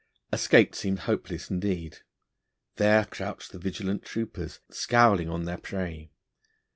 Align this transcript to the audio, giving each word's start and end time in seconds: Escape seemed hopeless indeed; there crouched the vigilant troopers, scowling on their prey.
Escape 0.33 0.73
seemed 0.73 1.01
hopeless 1.01 1.51
indeed; 1.51 1.99
there 2.77 3.05
crouched 3.05 3.51
the 3.51 3.59
vigilant 3.59 4.01
troopers, 4.03 4.59
scowling 4.71 5.29
on 5.29 5.45
their 5.45 5.59
prey. 5.59 6.09